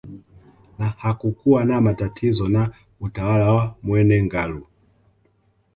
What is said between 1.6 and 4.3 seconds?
na matatizo na utawala wa Mwene